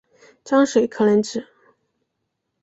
[0.43, 1.45] 章水可能指